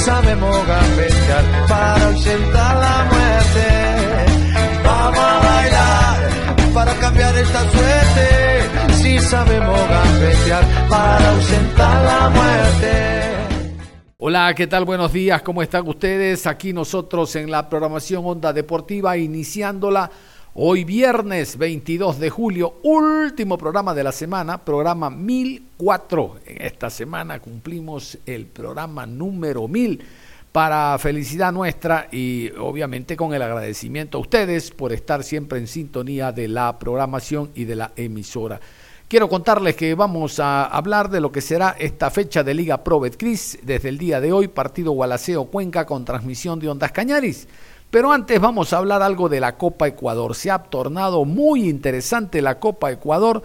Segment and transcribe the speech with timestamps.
[0.00, 3.66] Sabemos gambetear para ausentar la muerte.
[4.84, 8.94] Vamos a bailar para cambiar esta suerte.
[8.94, 13.30] Si sabemos gambetear para ausentar la muerte.
[14.22, 14.84] Hola, ¿qué tal?
[14.84, 16.46] Buenos días, ¿cómo están ustedes?
[16.46, 20.10] Aquí nosotros en la programación Onda Deportiva, iniciándola
[20.54, 26.38] Hoy viernes 22 de julio, último programa de la semana, programa 1004.
[26.44, 30.02] En esta semana cumplimos el programa número 1000
[30.50, 36.32] para felicidad nuestra y obviamente con el agradecimiento a ustedes por estar siempre en sintonía
[36.32, 38.60] de la programación y de la emisora.
[39.06, 42.98] Quiero contarles que vamos a hablar de lo que será esta fecha de Liga Pro
[42.98, 47.46] Betcris desde el día de hoy, partido Gualaceo Cuenca con transmisión de Ondas Cañaris.
[47.90, 50.36] Pero antes vamos a hablar algo de la Copa Ecuador.
[50.36, 53.42] Se ha tornado muy interesante la Copa Ecuador.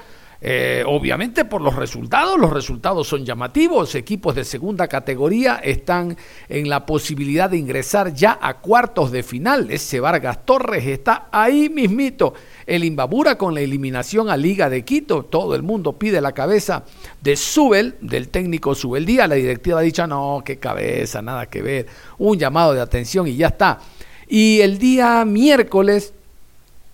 [0.48, 6.16] Eh, obviamente por los resultados, los resultados son llamativos, equipos de segunda categoría están
[6.50, 11.70] en la posibilidad de ingresar ya a cuartos de final, ese Vargas Torres está ahí
[11.70, 12.36] mismito,
[12.68, 16.84] el Imbabura con la eliminación a Liga de Quito, todo el mundo pide la cabeza
[17.22, 21.64] de Subel, del técnico Subel Díaz, la directiva ha dicho no, qué cabeza, nada que
[21.64, 21.88] ver,
[22.20, 23.80] un llamado de atención y ya está.
[24.28, 26.14] Y el día miércoles,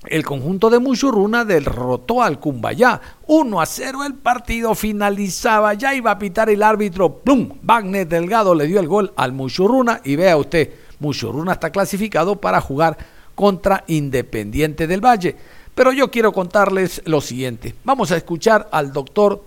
[0.08, 3.00] el conjunto de Muchurruna derrotó al Cumbayá.
[3.28, 7.20] 1 a 0 el partido finalizaba, ya iba a pitar el árbitro.
[7.20, 7.54] ¡Plum!
[7.62, 12.62] Wagner Delgado le dio el gol al Muchurruna y vea usted, Muchurruna está clasificado para
[12.62, 12.98] jugar
[13.36, 15.36] contra Independiente del Valle.
[15.74, 17.76] Pero yo quiero contarles lo siguiente.
[17.84, 19.44] Vamos a escuchar al doctor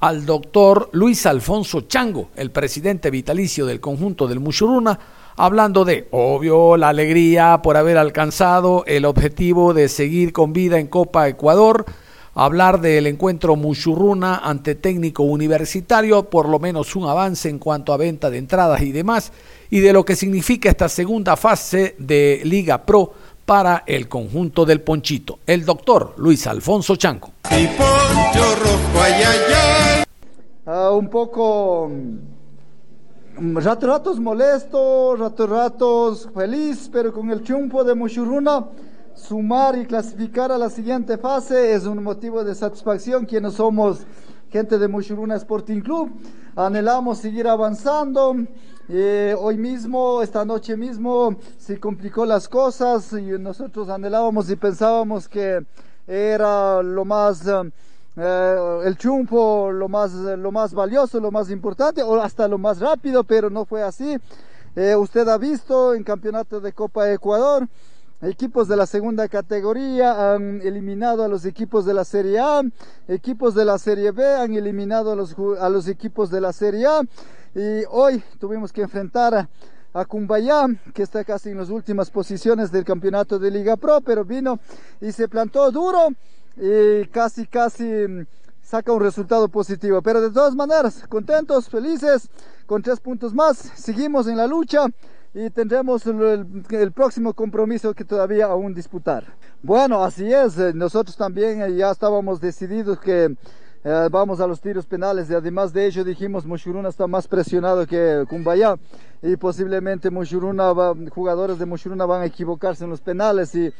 [0.00, 4.98] al doctor Luis Alfonso Chango, el presidente vitalicio del conjunto del Muchurruna,
[5.36, 10.86] hablando de, obvio, la alegría por haber alcanzado el objetivo de seguir con vida en
[10.86, 11.84] Copa Ecuador,
[12.34, 17.96] hablar del encuentro Muchurruna ante técnico universitario, por lo menos un avance en cuanto a
[17.96, 19.32] venta de entradas y demás,
[19.70, 23.12] y de lo que significa esta segunda fase de Liga Pro
[23.44, 25.40] para el conjunto del Ponchito.
[25.46, 27.32] El doctor Luis Alfonso Chanco.
[30.66, 31.90] Ah, un poco
[33.36, 38.66] ratos ratos molesto, ratos ratos feliz, pero con el triunfo de Mushuruna,
[39.14, 44.06] sumar y clasificar a la siguiente fase es un motivo de satisfacción quienes somos
[44.50, 46.12] gente de Mushuruna Sporting Club.
[46.54, 48.36] Anhelamos seguir avanzando.
[48.88, 55.28] Eh, hoy mismo, esta noche mismo, se complicó las cosas y nosotros anhelábamos y pensábamos
[55.28, 55.66] que
[56.06, 57.42] era lo más...
[58.16, 62.78] Eh, el triunfo lo más, lo más valioso, lo más importante, o hasta lo más
[62.78, 64.16] rápido, pero no fue así.
[64.76, 67.66] Eh, usted ha visto en campeonato de Copa Ecuador,
[68.22, 72.62] equipos de la segunda categoría han eliminado a los equipos de la Serie A,
[73.08, 76.86] equipos de la Serie B han eliminado a los, a los equipos de la Serie
[76.86, 77.02] A,
[77.54, 79.48] y hoy tuvimos que enfrentar a,
[79.92, 84.24] a Cumbayá, que está casi en las últimas posiciones del campeonato de Liga Pro, pero
[84.24, 84.58] vino
[85.00, 86.08] y se plantó duro
[86.56, 88.26] y casi, casi mm,
[88.62, 90.00] saca un resultado positivo.
[90.02, 92.28] Pero de todas maneras, contentos, felices,
[92.66, 94.86] con tres puntos más, seguimos en la lucha
[95.34, 99.24] y tendremos el, próximo compromiso que todavía aún disputar.
[99.62, 103.34] Bueno, así es, eh, nosotros también eh, ya estábamos decididos que
[103.82, 107.86] eh, vamos a los tiros penales y además de ello dijimos Mushuruna está más presionado
[107.86, 108.76] que Cumbayá
[109.20, 110.72] y posiblemente Mushuruna
[111.10, 113.70] jugadores de Mushuruna van a equivocarse en los penales y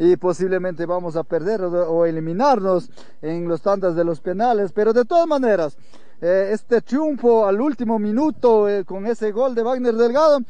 [0.00, 5.04] y posiblemente vamos a perder o, eliminarnos en los tandas de los penales, pero de
[5.04, 5.76] todas maneras,
[6.20, 10.40] eh, este triunfo al último minuto eh, con ese gol de Wagner Delgado,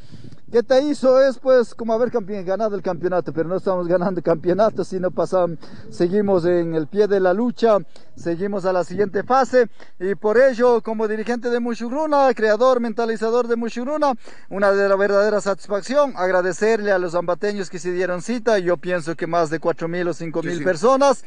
[0.51, 2.11] que te hizo es pues como haber
[2.45, 5.59] ganado el campeonato, pero no estamos ganando campeonato, sino pasamos,
[5.91, 7.79] seguimos en el pie de la lucha,
[8.17, 9.69] seguimos a la siguiente fase
[10.01, 14.15] y por ello como dirigente de Mushuruna, creador, mentalizador de Mushuruna,
[14.49, 19.15] una de la verdadera satisfacción, agradecerle a los ambateños que se dieron cita, yo pienso
[19.15, 21.25] que más de cuatro mil o cinco mil personas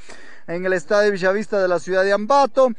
[0.47, 2.71] en el estadio Villavista de la ciudad de Ambato.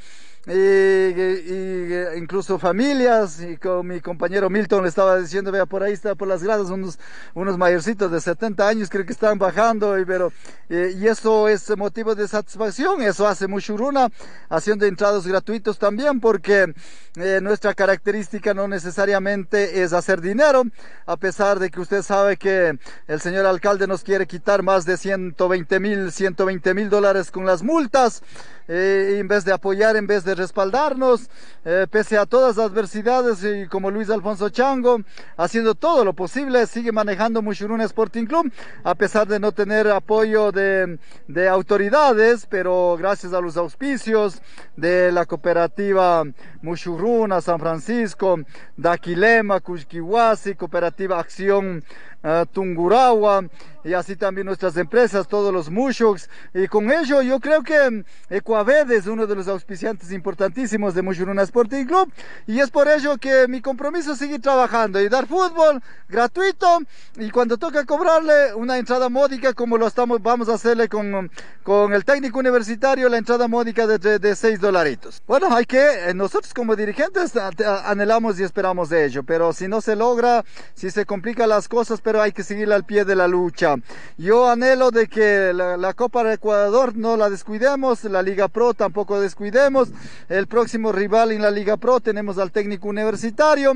[0.46, 6.14] Y, incluso familias, y con mi compañero Milton le estaba diciendo, vea, por ahí está
[6.14, 6.98] por las gradas unos,
[7.34, 10.32] unos mayorcitos de 70 años, creo que están bajando, y, pero,
[10.68, 14.10] y eso es motivo de satisfacción, eso hace Mushuruna,
[14.48, 16.74] haciendo entrados gratuitos también, porque
[17.16, 20.64] eh, nuestra característica no necesariamente es hacer dinero,
[21.06, 24.96] a pesar de que usted sabe que el señor alcalde nos quiere quitar más de
[24.96, 28.22] 120 mil, 120 mil dólares con las multas,
[28.68, 31.28] eh, en vez de apoyar, en vez de respaldarnos,
[31.64, 35.00] eh, pese a todas las adversidades, y como Luis Alfonso Chango,
[35.36, 38.52] haciendo todo lo posible, sigue manejando Mushuruna Sporting Club,
[38.82, 44.40] a pesar de no tener apoyo de, de autoridades, pero gracias a los auspicios
[44.76, 46.24] de la cooperativa
[46.62, 48.40] Mushuruna, San Francisco,
[48.76, 51.84] Daquilema, Cushkiwasi, Cooperativa Acción
[52.24, 53.44] uh, Tungurahua,
[53.84, 56.30] y así también nuestras empresas, todos los Mushuks.
[56.54, 61.42] Y con ello yo creo que Ecuaved es uno de los auspiciantes importantísimos de Mushuruna
[61.42, 62.10] Sporting Club.
[62.46, 66.80] Y es por ello que mi compromiso es seguir trabajando y dar fútbol gratuito.
[67.16, 71.30] Y cuando toca cobrarle una entrada módica, como lo estamos, vamos a hacerle con,
[71.62, 75.22] con el técnico universitario, la entrada módica de, de, 6 dolaritos.
[75.26, 79.24] Bueno, hay que, eh, nosotros como dirigentes anhelamos y esperamos de ello.
[79.24, 80.42] Pero si no se logra,
[80.72, 83.76] si se complican las cosas, pero hay que seguir al pie de la lucha.
[84.16, 89.20] Yo anhelo de que la, Copa de Ecuador no la descuidemos, la Liga Pro tampoco
[89.20, 89.90] descuidemos.
[90.28, 93.74] El próximo rival en la Liga Pro tenemos al técnico universitario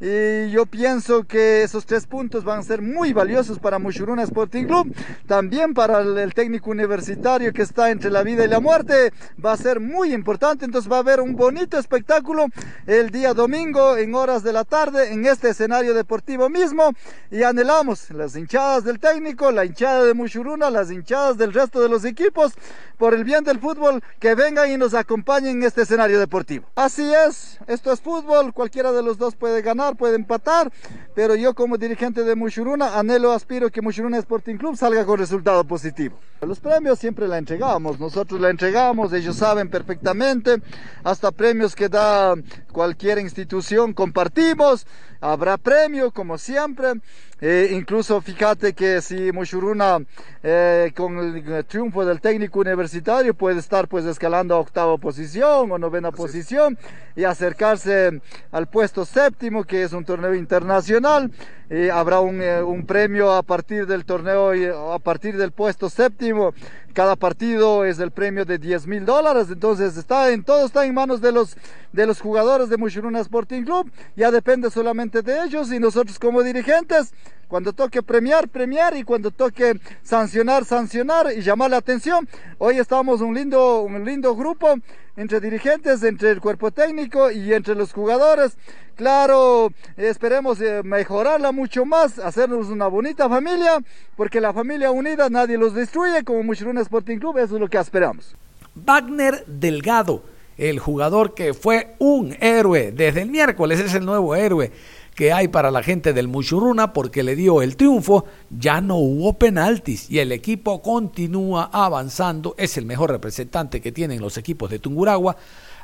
[0.00, 4.64] y yo pienso que esos tres puntos van a ser muy valiosos para Mushuruna Sporting
[4.64, 4.94] Club,
[5.26, 9.12] también para el, técnico universitario que está entre la vida y la muerte,
[9.44, 12.46] va a ser muy importante, entonces va a haber un bonito espectáculo
[12.86, 16.92] el día domingo en horas de la tarde en este escenario deportivo mismo
[17.30, 21.88] y anhelamos las hinchadas del técnico la hinchada de Mushuruna, las hinchadas del resto de
[21.88, 22.52] los equipos,
[22.98, 26.68] por el bien del fútbol, que vengan y nos acompañen en este escenario deportivo.
[26.74, 30.70] Así es, esto es fútbol, cualquiera de los dos puede ganar, puede empatar,
[31.14, 35.64] pero yo como dirigente de Mushuruna anhelo, aspiro que Mushuruna Sporting Club salga con resultado
[35.64, 36.18] positivo.
[36.42, 40.60] Los premios siempre la entregamos, nosotros la entregamos, ellos saben perfectamente,
[41.02, 42.34] hasta premios que da
[42.72, 44.86] cualquier institución compartimos,
[45.20, 47.00] habrá premio como siempre.
[47.40, 49.98] Eh, incluso fíjate que si Mushuruna
[50.42, 55.78] eh, con el triunfo del técnico universitario puede estar pues escalando a octava posición o
[55.78, 56.76] novena posición
[57.16, 58.20] y acercarse
[58.52, 61.30] al puesto séptimo que es un torneo internacional.
[61.92, 66.52] habrá un, eh, un, premio a partir del torneo, a partir del puesto séptimo.
[66.92, 69.48] Cada partido es el premio de 10 mil dólares.
[69.50, 71.56] Entonces está en, todo está en manos de los,
[71.92, 73.90] de los jugadores de Mushuruna Sporting Club.
[74.16, 77.12] Ya depende solamente de ellos y nosotros como dirigentes
[77.50, 79.74] cuando toque premiar, premiar y cuando toque
[80.04, 82.28] sancionar, sancionar y llamar la atención.
[82.58, 84.76] Hoy estamos un lindo, un lindo grupo
[85.16, 88.56] entre dirigentes, entre el cuerpo técnico y entre los jugadores.
[88.94, 93.80] Claro, esperemos eh, mejorarla mucho más, hacernos una bonita familia,
[94.16, 97.78] porque la familia unida nadie los destruye, como Mushuruna Sporting Club, eso es lo que
[97.78, 98.36] esperamos.
[98.76, 100.22] Wagner Delgado,
[100.56, 104.70] el jugador que fue un héroe desde el miércoles, es el nuevo héroe
[105.14, 109.34] que hay para la gente del Muchuruna porque le dio el triunfo, ya no hubo
[109.34, 114.78] penaltis y el equipo continúa avanzando, es el mejor representante que tienen los equipos de
[114.78, 115.36] Tunguragua,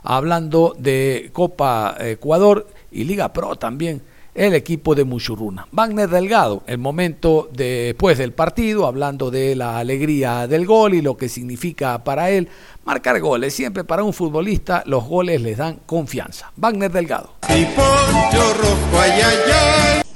[0.03, 4.03] hablando de Copa Ecuador y Liga Pro también
[4.37, 5.67] el equipo de Muchuruna.
[5.73, 11.17] Wagner Delgado, el momento después del partido, hablando de la alegría del gol y lo
[11.17, 12.49] que significa para él
[12.85, 13.55] marcar goles.
[13.55, 16.53] Siempre para un futbolista los goles les dan confianza.
[16.57, 17.31] Wagner Delgado.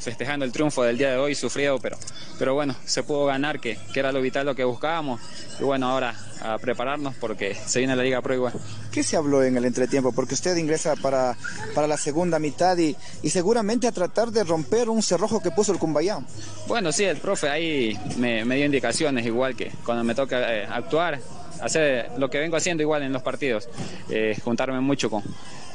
[0.01, 1.97] Festejando el triunfo del día de hoy, sufrido, pero,
[2.39, 5.21] pero bueno, se pudo ganar, que, que era lo vital, lo que buscábamos.
[5.61, 8.55] Y bueno, ahora a prepararnos porque se viene la Liga Pro igual.
[8.91, 10.13] ¿Qué se habló en el entretiempo?
[10.13, 11.37] Porque usted ingresa para,
[11.75, 15.73] para la segunda mitad y, y seguramente a tratar de romper un cerrojo que puso
[15.73, 16.19] el Cumbayá.
[16.67, 20.67] Bueno, sí, el profe ahí me, me dio indicaciones, igual que cuando me toca eh,
[20.67, 21.21] actuar,
[21.61, 23.69] hacer lo que vengo haciendo igual en los partidos,
[24.09, 25.23] eh, juntarme mucho con,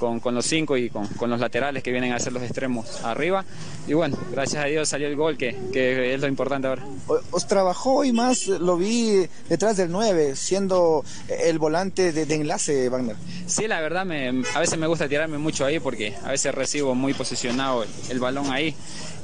[0.06, 3.04] con, con, los cinco y con, con, los laterales que vienen a ser los extremos
[3.04, 3.44] arriba.
[3.88, 6.86] Y bueno, gracias a Dios salió el gol, que, que es lo importante ahora.
[7.32, 12.88] Os trabajó y más lo vi detrás del 9, siendo el volante de, de enlace,
[12.90, 13.16] Wagner.
[13.48, 16.94] Sí, la verdad, me, a veces me gusta tirarme mucho ahí porque a veces recibo
[16.94, 18.76] muy posicionado el, el balón ahí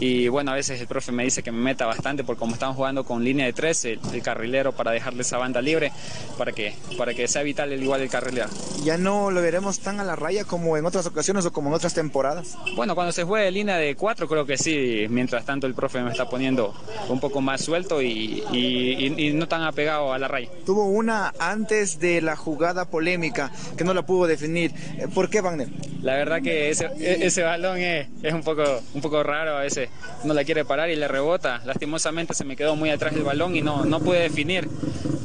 [0.02, 2.76] y bueno, a veces el profe me dice que me meta bastante porque como estamos
[2.76, 5.92] jugando con línea de tres, el, carrilero para dejarle esa banda libre,
[6.40, 8.50] para que, para que sea vital el igual el carrilero.
[8.84, 11.68] Ya no lo veremos tan a la raya como como en otras ocasiones o como
[11.68, 12.56] en otras temporadas?
[12.78, 15.06] Bueno, cuando se juega de línea de cuatro, creo que sí.
[15.10, 16.74] Mientras tanto, el profe me está poniendo
[17.10, 20.48] un poco más suelto y, no tan apegado a la raya.
[20.66, 24.72] Tuvo una antes de la jugada polémica que no la pudo definir.
[24.98, 25.68] Eh, ¿Por qué, Wagner?
[26.02, 28.64] La verdad que ese, e, ese balón es, es, un, poco,
[28.94, 29.58] un poco raro.
[29.58, 29.90] A veces
[30.24, 31.62] no la quiere parar y le rebota.
[31.66, 34.70] Lastimosamente se me quedó muy atrás del balón y no, no pude definir.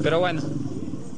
[0.03, 0.43] Pero bueno,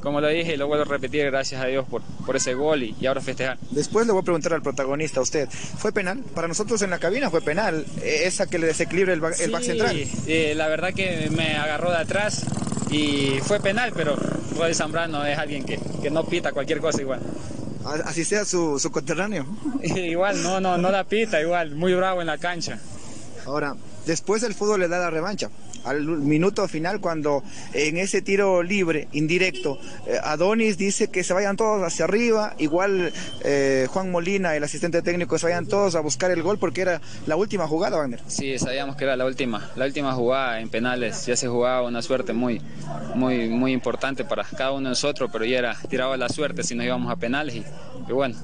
[0.01, 3.05] como lo dije, lo vuelvo a repetir, gracias a Dios por, por ese gol y,
[3.05, 3.57] ahora festejar.
[3.71, 6.23] Después le voy a preguntar al protagonista, a usted, ¿fue penal?
[6.33, 9.51] Para nosotros en la cabina fue penal, eh, esa que le desequilibra el, back, el
[9.51, 10.05] back central.
[10.25, 12.45] Sí, la verdad que me agarró de atrás
[12.89, 14.15] y fue penal, pero
[14.57, 17.19] Roy Zambrano es alguien que, que no pita cualquier cosa igual.
[18.05, 19.45] Así sea su, su conterráneo.
[19.83, 22.79] igual, no, no, no la pita, igual, muy bravo en la cancha.
[23.45, 23.75] Ahora,
[24.05, 25.49] después el fútbol le da la revancha
[25.89, 27.43] al minuto final cuando
[27.73, 33.11] en ese tiro libre, indirecto, eh, Adonis dice que se vayan todos hacia arriba, igual
[33.43, 37.01] eh, Juan Molina, el asistente técnico, se vayan todos a buscar el gol porque era
[37.25, 38.21] la última jugada, Wagner.
[38.27, 42.01] Sí, sabíamos que era la última, la última jugada en penales, ya se jugaba una
[42.01, 42.61] suerte muy,
[43.15, 46.75] muy, muy importante para cada uno de nosotros, pero ya era tirado la suerte si
[46.75, 47.63] nos íbamos a penales y,
[48.15, 48.35] bueno,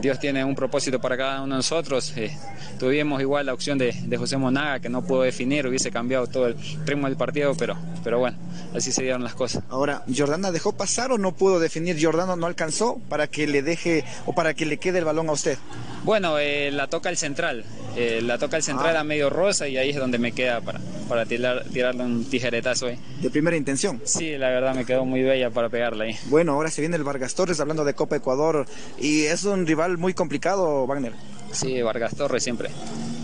[0.00, 2.12] Dios tiene un propósito para cada uno de nosotros.
[2.16, 2.36] Eh,
[2.78, 6.46] tuvimos igual la opción de, de José Monaga que no pudo definir, hubiese cambiado todo
[6.46, 8.36] el ritmo del partido, pero, pero bueno,
[8.74, 9.62] así se dieron las cosas.
[9.68, 12.02] Ahora, ¿Jordana dejó pasar o no pudo definir?
[12.02, 15.32] ¿Jordana no alcanzó para que le deje o para que le quede el balón a
[15.32, 15.58] usted?
[16.04, 17.64] Bueno, eh, la toca el central,
[17.96, 19.00] eh, la toca el central ah.
[19.00, 22.86] a medio rosa y ahí es donde me queda para, para tirar, tirarle un tijeretazo
[22.86, 22.98] ahí.
[23.20, 24.00] ¿De primera intención?
[24.04, 26.16] Sí, la verdad me quedó muy bella para pegarla ahí.
[26.26, 28.66] Bueno, ahora se viene el Vargas Torres hablando de Copa Ecuador
[28.98, 31.12] y es un rival muy complicado, Wagner.
[31.52, 32.70] Sí, Vargas Torres siempre.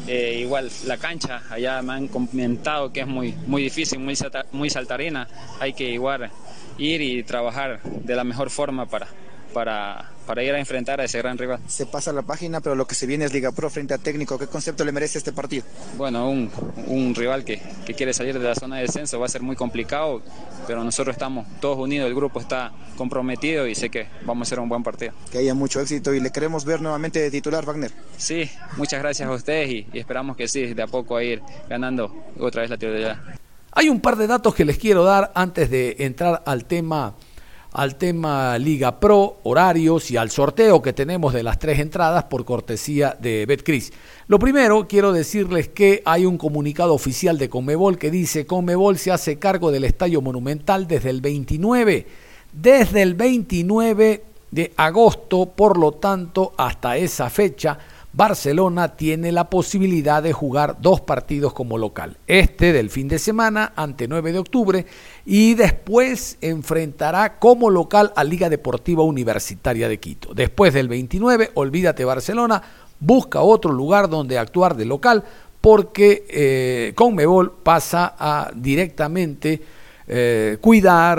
[0.06, 4.14] Eh, igual la cancha, allá me han comentado que es muy, muy difícil, muy,
[4.52, 5.28] muy saltarina.
[5.60, 6.30] Hay que igual
[6.78, 9.08] ir y trabajar de la mejor forma para,
[9.52, 11.60] para, para ir a enfrentar a ese gran rival.
[11.68, 14.38] Se pasa la página, pero lo que se viene es Liga Pro frente a técnico.
[14.38, 15.64] ¿Qué concepto le merece este partido?
[15.96, 16.50] Bueno, un,
[16.86, 19.56] un rival que, que, quiere salir de la zona de descenso va a ser muy
[19.56, 20.22] complicado,
[20.66, 24.60] pero nosotros estamos todos unidos, el grupo está comprometido y sé que vamos a hacer
[24.60, 25.12] un buen partido.
[25.30, 27.92] Que haya mucho éxito y le queremos ver nuevamente de titular, Wagner.
[28.16, 32.14] Sí, muchas gracias a ustedes y, esperamos que sí, de a poco a ir ganando
[32.38, 33.18] otra vez la titularidad.
[33.72, 37.14] Hay un par de datos que les quiero dar antes de entrar al tema
[37.74, 42.44] al tema Liga Pro, horarios y al sorteo que tenemos de las tres entradas por
[42.44, 43.92] cortesía de Betcris.
[44.28, 49.10] Lo primero, quiero decirles que hay un comunicado oficial de Conmebol que dice Conmebol se
[49.10, 52.06] hace cargo del Estadio Monumental desde el 29,
[52.52, 57.76] desde el 29 de agosto, por lo tanto, hasta esa fecha
[58.16, 62.16] Barcelona tiene la posibilidad de jugar dos partidos como local.
[62.28, 64.86] Este del fin de semana ante 9 de octubre
[65.26, 70.32] y después enfrentará como local a Liga Deportiva Universitaria de Quito.
[70.32, 72.62] Después del 29, olvídate Barcelona,
[73.00, 75.24] busca otro lugar donde actuar de local
[75.60, 79.60] porque eh, Conmebol pasa a directamente
[80.06, 81.18] eh, cuidar,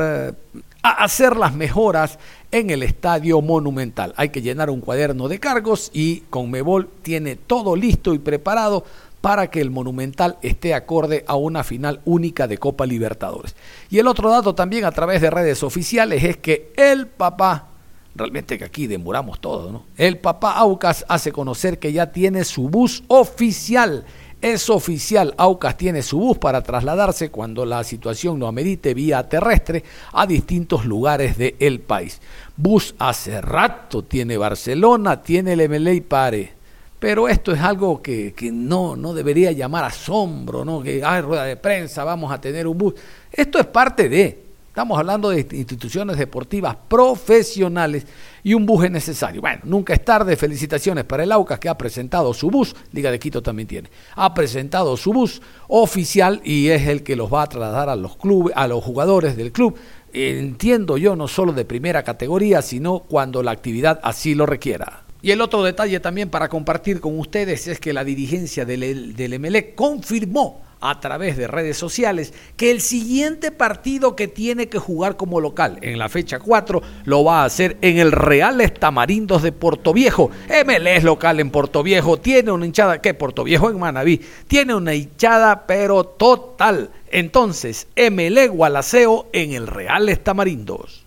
[0.82, 2.20] a hacer las mejoras
[2.56, 4.14] en el Estadio Monumental.
[4.16, 8.86] Hay que llenar un cuaderno de cargos y Conmebol tiene todo listo y preparado
[9.20, 13.58] para que el Monumental esté acorde a una final única de Copa Libertadores.
[13.90, 17.68] Y el otro dato también a través de redes oficiales es que el papá,
[18.16, 19.84] realmente que aquí demoramos todo, ¿no?
[19.98, 24.06] El papá Aucas hace conocer que ya tiene su bus oficial
[24.42, 29.84] es oficial, Aucas tiene su bus para trasladarse cuando la situación lo amerite vía terrestre
[30.14, 32.22] a distintos lugares del país.
[32.56, 36.54] Bus hace rato tiene Barcelona, tiene el MLA Pare.
[37.00, 40.82] Pero esto es algo que, no, no debería llamar asombro, ¿no?
[40.82, 42.96] Que hay rueda de prensa, vamos a tener un bus.
[43.32, 44.44] Esto es parte de.
[44.70, 48.06] Estamos hablando de instituciones deportivas profesionales
[48.46, 49.42] y un bus es necesario.
[49.42, 50.38] Bueno, nunca es tarde.
[50.38, 52.76] Felicitaciones para el Aucas que ha presentado su bus.
[52.92, 53.90] Liga de Quito también tiene.
[54.16, 58.18] Ha presentado su bus oficial y es el que los va a trasladar a los
[58.18, 59.76] clubes, a los jugadores del club.
[60.14, 65.06] Entiendo yo, no solo de primera categoría, sino cuando la actividad así lo requiera.
[65.24, 69.40] Y el otro detalle también para compartir con ustedes es que la dirigencia del, del
[69.40, 75.18] MLE confirmó a través de redes sociales que el siguiente partido que tiene que jugar
[75.18, 79.54] como local en la fecha 4 lo va a hacer en el Real Estamarindos de
[79.94, 81.52] Viejo ML es local en
[81.84, 86.92] Viejo tiene una hinchada, que Viejo en Manabí, tiene una hinchada pero total.
[87.10, 91.05] Entonces, ML Gualaceo en el Real Estamarindos.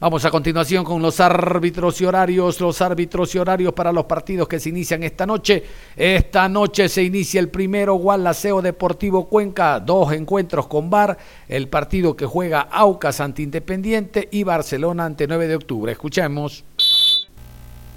[0.00, 4.48] Vamos a continuación con los árbitros y horarios, los árbitros y horarios para los partidos
[4.48, 5.62] que se inician esta noche.
[5.96, 11.16] Esta noche se inicia el primero Gualaceo Deportivo Cuenca, dos encuentros con VAR,
[11.48, 15.92] el partido que juega Aucas ante Independiente y Barcelona ante 9 de octubre.
[15.92, 16.64] Escuchemos.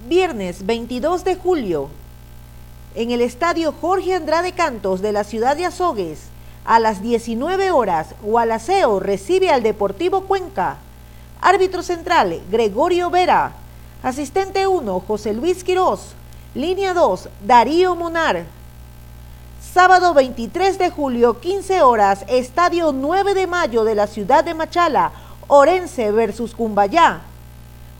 [0.08, 1.90] Viernes 22 de julio,
[2.96, 6.30] en el estadio Jorge Andrade Cantos de la ciudad de Azogues,
[6.64, 10.78] a las 19 horas, Gualaceo recibe al Deportivo Cuenca.
[11.42, 13.54] Árbitro central, Gregorio Vera.
[14.02, 16.16] Asistente 1, José Luis Quirós.
[16.56, 18.46] Línea 2, Darío Monar.
[19.74, 25.12] Sábado 23 de julio, 15 horas, Estadio 9 de Mayo de la ciudad de Machala,
[25.48, 27.22] Orense versus Cumbayá.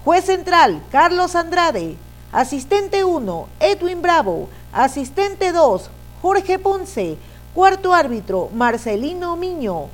[0.04, 1.98] Juez central, Carlos Andrade.
[2.32, 4.50] Asistente 1, Edwin Bravo.
[4.74, 5.90] Asistente 2,
[6.22, 7.18] Jorge Ponce.
[7.54, 9.90] Cuarto árbitro, Marcelino Miño.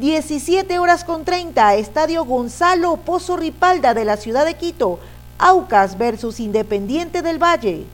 [0.00, 4.98] 17 horas con 30, Estadio Gonzalo Pozo Ripalda de la ciudad de Quito,
[5.38, 7.84] Aucas versus Independiente del Valle.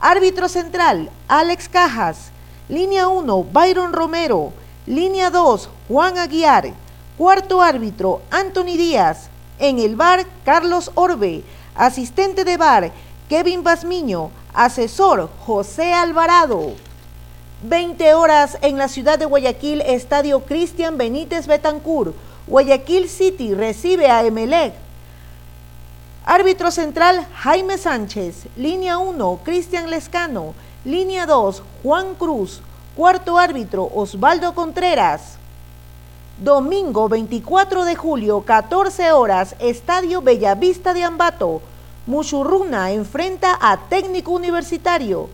[0.00, 2.32] Árbitro central, Alex Cajas.
[2.68, 4.52] Línea 1, Byron Romero.
[4.86, 6.72] Línea 2, Juan Aguiar.
[7.16, 9.28] Cuarto árbitro, Anthony Díaz.
[9.60, 11.44] En el bar, Carlos Orbe.
[11.76, 12.90] Asistente de bar,
[13.28, 14.30] Kevin Basmiño.
[14.52, 16.72] Asesor, José Alvarado.
[17.62, 22.12] 20 horas en la ciudad de Guayaquil, Estadio Cristian Benítez Betancur.
[22.46, 24.74] Guayaquil City recibe a Emelec.
[26.26, 28.46] Árbitro central Jaime Sánchez.
[28.56, 30.52] Línea 1 Cristian Lescano.
[30.84, 32.60] Línea 2 Juan Cruz.
[32.94, 35.38] Cuarto árbitro Osvaldo Contreras.
[36.38, 41.62] Domingo 24 de julio, 14 horas, Estadio Bellavista de Ambato.
[42.06, 45.30] Muchurruna enfrenta a Técnico Universitario.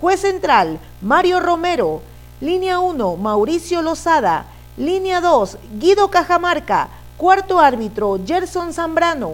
[0.00, 2.00] Juez central, Mario Romero.
[2.40, 4.46] Línea 1, Mauricio Lozada.
[4.78, 6.88] Línea 2, Guido Cajamarca.
[7.18, 9.32] Cuarto árbitro, Gerson Zambrano.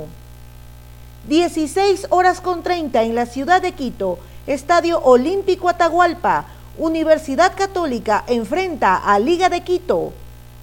[1.28, 4.18] 16 horas con 30 en la ciudad de Quito.
[4.48, 6.46] Estadio Olímpico Atahualpa.
[6.78, 10.12] Universidad Católica enfrenta a Liga de Quito.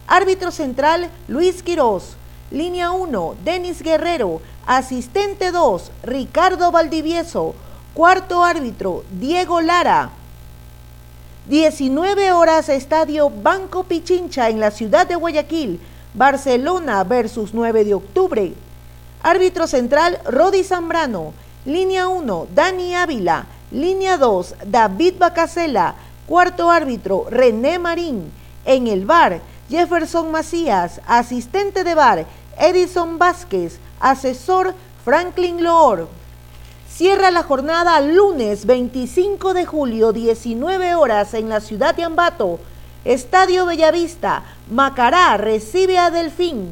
[0.05, 2.17] Árbitro central, Luis Quirós.
[2.51, 4.41] Línea 1, Denis Guerrero.
[4.65, 7.55] Asistente 2, Ricardo Valdivieso.
[7.94, 10.10] Cuarto árbitro, Diego Lara.
[11.48, 15.80] 19 horas, Estadio Banco Pichincha en la ciudad de Guayaquil.
[16.16, 18.54] Barcelona versus 9 de octubre.
[19.22, 21.36] Árbitro central, Rodi Zambrano.
[21.66, 23.46] Línea 1, Dani Ávila.
[23.70, 25.94] Línea 2, David Bacasela.
[26.25, 28.32] Cuarto árbitro, René Marín.
[28.66, 31.00] En el bar, Jefferson Macías.
[31.06, 32.25] Asistente de bar,
[32.58, 33.77] Edison Vázquez.
[34.00, 34.74] Asesor,
[35.06, 36.23] Franklin Loor.
[36.96, 42.60] Cierra la jornada lunes 25 de julio, 19 horas en la ciudad de Ambato.
[43.03, 46.70] Estadio Bellavista, Macará recibe a Delfín.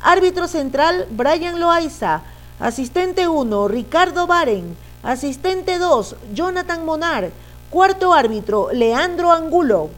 [0.00, 2.22] Árbitro central, Brian Loaiza.
[2.58, 4.74] Asistente 1, Ricardo Baren.
[5.02, 7.30] Asistente 2, Jonathan Monar.
[7.68, 9.90] Cuarto árbitro, Leandro Angulo.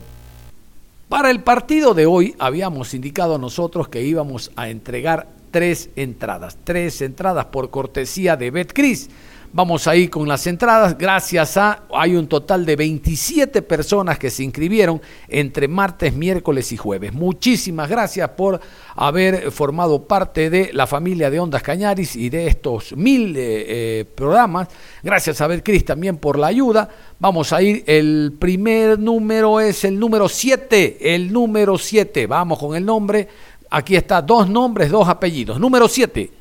[1.08, 6.58] Para el partido de hoy habíamos indicado nosotros que íbamos a entregar tres entradas.
[6.64, 9.10] Tres entradas por cortesía de Betcris.
[9.52, 10.96] Vamos ahí con las entradas.
[10.96, 16.76] Gracias a, hay un total de 27 personas que se inscribieron entre martes, miércoles y
[16.76, 17.12] jueves.
[17.12, 18.60] Muchísimas gracias por
[18.94, 24.04] haber formado parte de la familia de Ondas Cañaris y de estos mil eh, eh,
[24.14, 24.68] programas.
[25.02, 26.88] Gracias a Cris también por la ayuda.
[27.18, 32.28] Vamos a ir, el primer número es el número 7, el número 7.
[32.28, 33.26] Vamos con el nombre.
[33.68, 35.58] Aquí está, dos nombres, dos apellidos.
[35.58, 36.39] Número 7.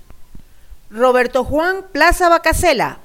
[0.90, 3.00] Roberto Juan Plaza Bacasela.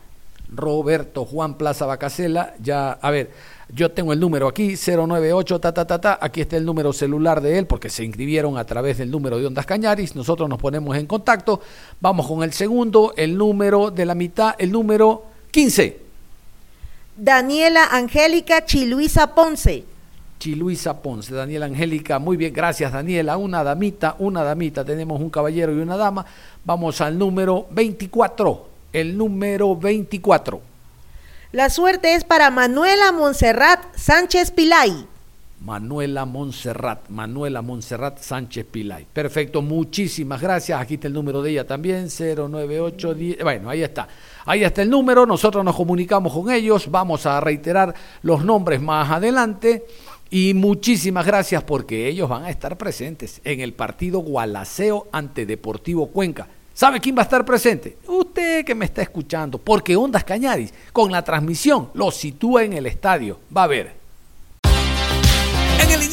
[0.49, 3.31] Roberto Juan Plaza Bacasela, ya, a ver,
[3.69, 7.41] yo tengo el número aquí, 098, ta, ta, ta, ta, aquí está el número celular
[7.41, 10.97] de él, porque se inscribieron a través del número de Ondas Cañaris, nosotros nos ponemos
[10.97, 11.61] en contacto,
[12.01, 16.01] vamos con el segundo, el número de la mitad, el número 15.
[17.17, 19.85] Daniela Angélica Chiluisa Ponce.
[20.45, 25.73] Chiluisa Ponce, Daniela Angélica, muy bien, gracias Daniela, una damita, una damita, tenemos un caballero
[25.73, 26.27] y una dama,
[26.63, 30.61] vamos al número 24, el número 24.
[31.53, 35.07] La suerte es para Manuela Montserrat Sánchez Pilay.
[35.63, 39.07] Manuela Montserrat, Manuela Montserrat Sánchez Pilay.
[39.11, 40.79] Perfecto, muchísimas gracias.
[40.79, 43.43] Aquí está el número de ella también, 09810.
[43.43, 44.07] Bueno, ahí está.
[44.45, 49.11] Ahí está el número, nosotros nos comunicamos con ellos, vamos a reiterar los nombres más
[49.11, 49.87] adelante.
[50.35, 56.09] Y muchísimas gracias porque ellos van a estar presentes en el partido Gualaceo ante Deportivo
[56.09, 56.49] Cuenca.
[56.73, 57.99] ¿Sabe quién va a estar presente?
[58.09, 62.87] Usted que me está escuchando, porque Ondas Cañaris, con la transmisión, lo sitúa en el
[62.87, 63.39] estadio.
[63.57, 64.04] Va a ver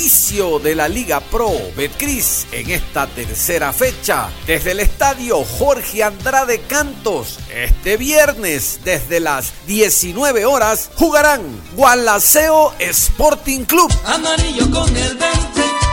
[0.01, 6.61] inicio de la Liga Pro Betcris en esta tercera fecha desde el estadio Jorge Andrade
[6.61, 7.37] Cantos.
[7.53, 11.41] Este viernes desde las 19 horas jugarán
[11.75, 13.93] Gualaceo Sporting Club.
[14.05, 15.29] Amarillo con el 20,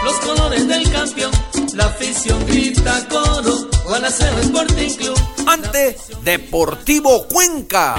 [0.05, 1.33] los colores del campeón.
[1.75, 5.19] La afición grita coro, Gualaceo Sporting Club.
[5.47, 7.97] Ante Deportivo Cuenca.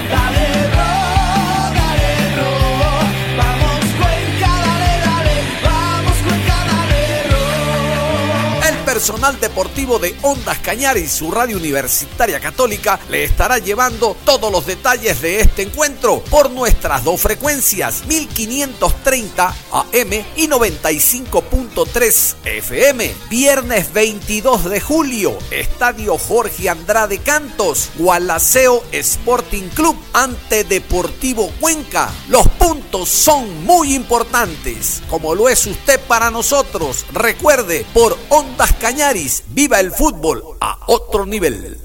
[9.00, 14.66] Personal deportivo de Ondas Cañar y su radio universitaria católica le estará llevando todos los
[14.66, 23.16] detalles de este encuentro por nuestras dos frecuencias 1530 AM y 95.3 FM.
[23.30, 32.12] Viernes 22 de julio, Estadio Jorge Andrade Cantos, Gualaceo Sporting Club ante Deportivo Cuenca.
[32.28, 37.06] Los puntos son muy importantes, como lo es usted para nosotros.
[37.14, 41.80] Recuerde, por Ondas Cañaris, viva el fútbol a otro nivel.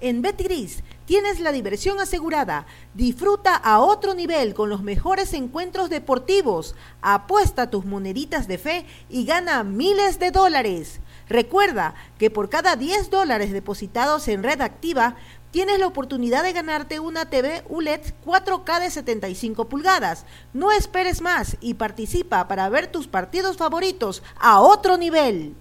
[0.00, 2.66] En Betgris tienes la diversión asegurada.
[2.94, 6.74] Disfruta a otro nivel con los mejores encuentros deportivos.
[7.00, 11.00] Apuesta tus moneditas de fe y gana miles de dólares.
[11.28, 15.16] Recuerda que por cada 10 dólares depositados en red activa,
[15.56, 20.26] tienes la oportunidad de ganarte una TV ULED 4K de 75 pulgadas.
[20.52, 25.56] No esperes más y participa para ver tus partidos favoritos a otro nivel.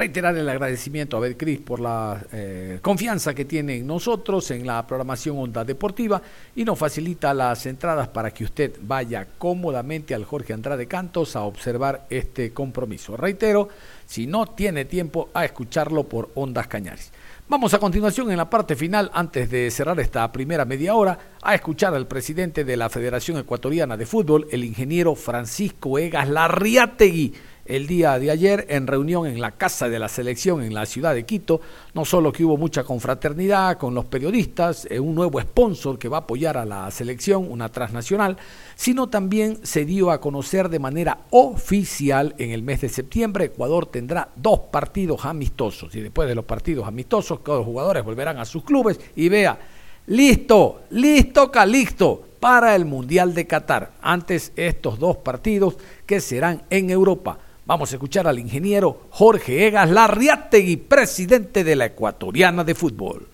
[0.00, 4.86] Reiterar el agradecimiento a Betcris por la eh, confianza que tiene en nosotros, en la
[4.86, 6.22] programación Onda Deportiva
[6.56, 11.42] y nos facilita las entradas para que usted vaya cómodamente al Jorge Andrade Cantos a
[11.42, 13.14] observar este compromiso.
[13.14, 13.68] Reitero,
[14.06, 17.12] si no tiene tiempo a escucharlo por Ondas Cañares.
[17.46, 21.54] Vamos a continuación en la parte final, antes de cerrar esta primera media hora, a
[21.54, 27.34] escuchar al presidente de la Federación Ecuatoriana de Fútbol, el ingeniero Francisco Egas Larriategui
[27.70, 31.14] el día de ayer en reunión en la Casa de la Selección en la ciudad
[31.14, 31.60] de Quito.
[31.94, 36.18] No solo que hubo mucha confraternidad con los periodistas, eh, un nuevo sponsor que va
[36.18, 38.36] a apoyar a la selección, una transnacional,
[38.74, 43.86] sino también se dio a conocer de manera oficial en el mes de septiembre Ecuador
[43.86, 48.44] tendrá dos partidos amistosos y después de los partidos amistosos todos los jugadores volverán a
[48.44, 49.58] sus clubes y vea,
[50.06, 53.92] listo, listo, calixto para el Mundial de Qatar.
[54.00, 57.38] Antes estos dos partidos que serán en Europa.
[57.70, 63.28] Vamos a escuchar al ingeniero Jorge Egas Larriategui, presidente de la Ecuatoriana de Fútbol.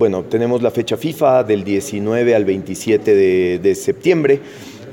[0.00, 3.14] Bueno, tenemos la fecha FIFA del 19 al 27
[3.60, 4.40] de, septiembre.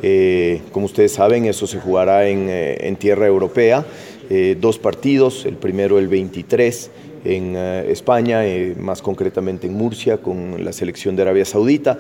[0.04, 3.84] Eh, como ustedes saben, eso se jugará en, eh, tierra europea.
[4.30, 6.92] Eh, dos partidos, el primero el 23
[7.26, 8.44] en España,
[8.78, 11.98] más concretamente en Murcia, con la selección de Arabia Saudita,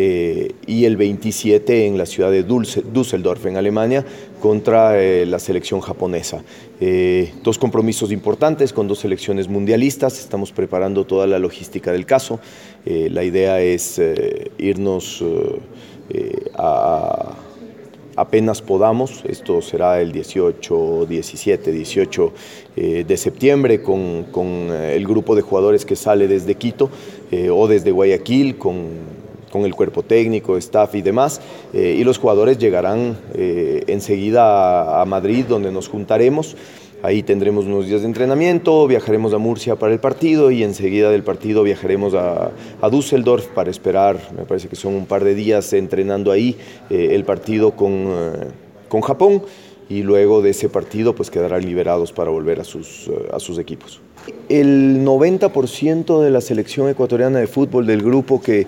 [0.00, 4.04] eh, y el 27 en la ciudad de Düsseldorf, en Alemania,
[4.40, 6.44] contra la selección japonesa.
[7.42, 12.38] dos compromisos importantes con dos selecciones mundialistas, estamos preparando toda la logística del caso.
[12.84, 14.00] la idea es
[14.58, 15.24] irnos
[16.54, 17.34] a
[18.18, 19.22] apenas podamos.
[19.24, 22.32] Esto será el 18, 17, 18
[22.76, 26.90] de septiembre con, eh, el grupo de jugadores que sale desde Quito
[27.30, 29.17] eh, o desde Guayaquil con
[29.50, 31.40] con el cuerpo técnico, staff y demás,
[31.72, 36.56] eh, y los jugadores llegarán enseguida a Madrid donde nos juntaremos.
[37.00, 41.22] Ahí tendremos unos días de entrenamiento, viajaremos a Murcia para el partido y enseguida del
[41.22, 42.50] partido viajaremos a,
[42.90, 46.56] Düsseldorf para esperar, me parece que son un par de días entrenando ahí
[46.90, 48.32] eh, el partido con, eh,
[48.88, 49.44] con Japón
[49.88, 53.58] y luego de ese partido pues quedarán liberados para volver a sus, eh, a sus
[53.58, 54.00] equipos.
[54.48, 58.66] El 90% de la selección ecuatoriana de fútbol del grupo que,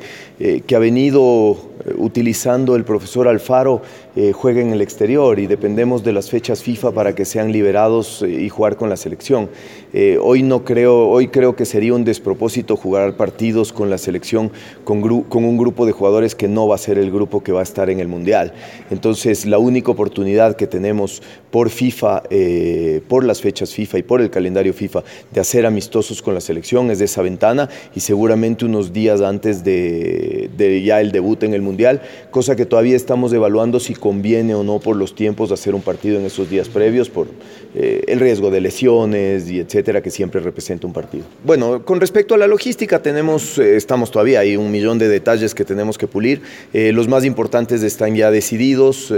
[0.66, 1.56] que ha venido
[1.96, 3.82] utilizando el profesor Alfaro
[4.16, 8.22] eh, juega en el exterior y dependemos de las fechas FIFA para que sean liberados
[8.22, 9.48] eh, y jugar con la selección.
[9.92, 14.50] Eh, hoy no creo, hoy creo que sería un despropósito jugar partidos con la selección
[14.82, 17.62] con, un grupo de jugadores que no va a ser el grupo que va a
[17.62, 18.52] estar en el mundial.
[18.90, 22.22] Entonces la única oportunidad que tenemos por FIFA,
[23.08, 26.90] por las fechas FIFA y por el calendario FIFA de hacer amistosos con la selección
[26.90, 31.54] es de esa ventana y seguramente unos días antes de, de ya el debut en
[31.54, 35.54] el mundial, cosa que todavía estamos evaluando si conviene o no por los tiempos de
[35.54, 37.28] hacer un partido en esos días previos, por
[37.74, 41.24] eh, el riesgo de lesiones y etcétera que siempre representa un partido.
[41.44, 45.54] Bueno, con respecto a la logística, tenemos, eh, estamos todavía, hay un millón de detalles
[45.54, 46.42] que tenemos que pulir.
[46.72, 49.12] Eh, los más importantes están ya decididos.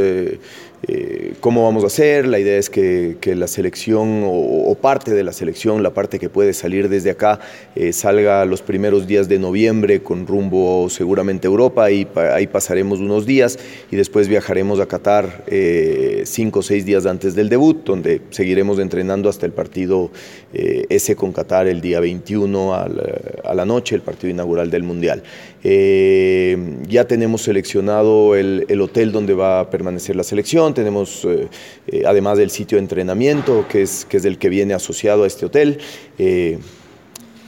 [0.89, 2.27] Eh, cómo vamos a hacer.
[2.27, 6.53] La idea es que, la selección o, parte de la selección, la parte que puede
[6.53, 7.39] salir desde acá,
[7.77, 12.99] eh, salga los primeros días de noviembre con rumbo seguramente a Europa y ahí pasaremos
[12.99, 13.59] unos días
[13.91, 18.81] y después viajaremos a Qatar eh, cinco o seis días antes del debut, donde seguiremos
[18.81, 20.11] entrenando hasta el partido
[20.53, 25.23] ese con Qatar el día 21 a la, noche, el partido inaugural del Mundial.
[25.63, 31.49] ya tenemos seleccionado el, el hotel donde va a permanecer la selección tenemos eh,
[31.87, 35.27] eh, además del sitio de entrenamiento, que es, que es el que viene asociado a
[35.27, 35.79] este hotel.
[36.19, 36.59] Eh,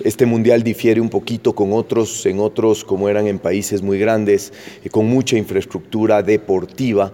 [0.03, 4.53] este mundial difiere un poquito con otros, en otros como eran en países muy grandes,
[4.91, 7.13] con mucha infraestructura deportiva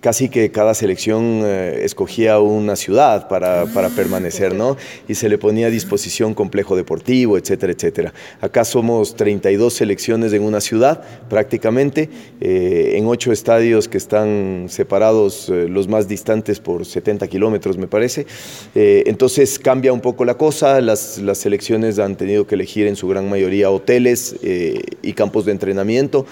[0.00, 4.76] casi que cada selección eh, escogía una ciudad para, para, ah, permanecer, ¿no?
[5.08, 8.14] Y se le ponía a disposición complejo deportivo, etcétera, etcétera.
[8.40, 12.08] Acá somos 32 selecciones en una ciudad, prácticamente,
[12.40, 17.86] eh, en ocho estadios que están separados, eh, los más distantes por 70 kilómetros, me
[17.86, 18.26] parece.
[18.74, 23.08] entonces cambia un poco la cosa, las, las, selecciones han tenido que elegir en su
[23.08, 26.26] gran mayoría hoteles y campos de entrenamiento.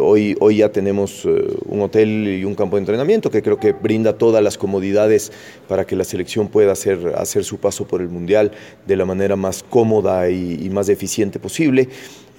[0.00, 4.42] hoy, hoy ya tenemos un hotel y un campo entrenamiento, que creo que brinda todas
[4.42, 5.32] las comodidades
[5.68, 8.52] para que la selección pueda hacer, hacer su paso por el Mundial
[8.86, 11.88] de la manera más cómoda y más eficiente posible.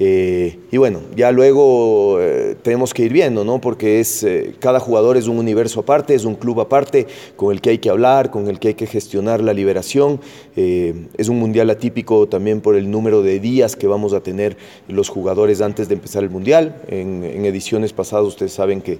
[0.02, 3.60] Eh, y bueno, ya luego eh, tenemos que ir viendo, ¿no?
[3.60, 7.60] Porque es, eh, cada jugador es un universo aparte, es un club aparte con el
[7.60, 10.22] que hay que hablar, con el que hay que gestionar la liberación.
[10.56, 14.58] es un mundial atípico también por el número de días que vamos a tener
[14.88, 16.82] los jugadores antes de empezar el mundial.
[16.88, 19.00] En, ediciones pasadas ustedes saben que,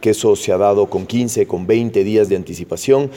[0.00, 3.10] que, eso se ha dado con 15, con 20 días de anticipación.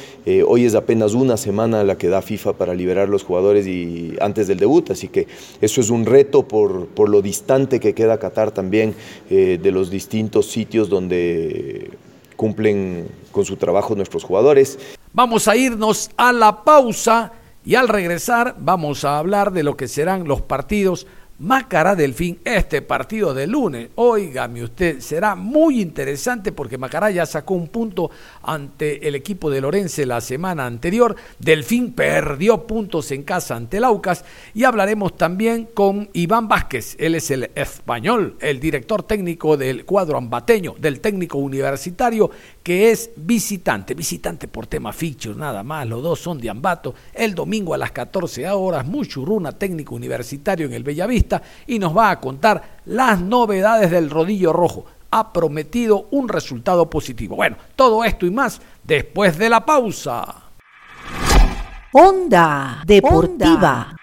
[0.48, 4.48] hoy es apenas una semana la que da FIFA para liberar los jugadores y, antes
[4.48, 5.28] del debut, así que
[5.60, 8.96] eso es un reto por, por lo distante que queda Qatar también
[9.30, 11.92] eh, de los distintos sitios donde
[12.36, 14.80] cumplen con su trabajo nuestros jugadores.
[15.14, 19.88] Vamos a irnos a la pausa y al regresar vamos a hablar de lo que
[19.88, 21.06] serán los partidos
[21.42, 27.56] Macará Delfín, este partido de lunes, óigame usted, será muy interesante porque Macará ya sacó
[27.56, 28.12] un punto
[28.44, 31.16] ante el equipo de Lorense la semana anterior.
[31.40, 34.24] Delfín perdió puntos en casa ante el Aucas
[34.54, 40.20] y hablaremos también con Iván Vázquez, él es el español, el director técnico del cuadro
[40.20, 42.30] ambateño, del técnico universitario
[42.64, 47.34] que es visitante, visitante por tema features, nada más, los dos son de Ambato, el
[47.34, 52.20] domingo a las 14 horas, Muchurruna, técnico universitario en el Bellavista, y nos va a
[52.20, 54.86] contar las novedades del rodillo rojo.
[55.10, 57.36] Ha prometido un resultado positivo.
[57.36, 60.52] Bueno, todo esto y más después de la pausa.
[61.92, 64.01] Onda Deportiva.